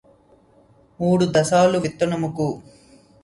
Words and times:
మూడు 0.99 1.25
దశలు 1.35 1.79
విత్తమునకు 1.79 2.47